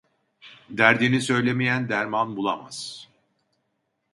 Derdini 0.69 1.21
söylemeyen 1.21 1.89
derman 1.89 2.37
bulamaz. 2.37 3.09